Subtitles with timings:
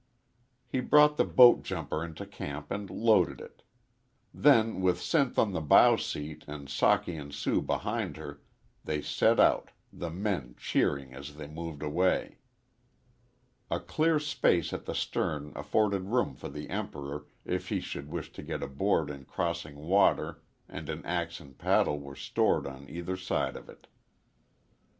[0.67, 3.61] He brought the boat jumper into camp and loaded it.
[4.33, 8.41] Then with Sinth on the bow seat and Socky and Sue behind her
[8.83, 12.39] they set out, the men cheering as they moved away.
[13.69, 18.31] A clear space at the stern afforded room for the Emperor if he should wish
[18.33, 23.15] to get aboard in crossing water and an axe and paddle were stored on either
[23.15, 23.85] side of it.